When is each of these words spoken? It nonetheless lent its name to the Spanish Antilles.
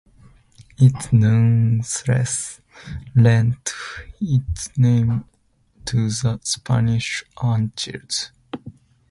It 0.79 1.13
nonetheless 1.13 2.59
lent 3.15 3.71
its 4.19 4.75
name 4.75 5.25
to 5.85 6.09
the 6.09 6.39
Spanish 6.41 7.23
Antilles. 7.39 8.31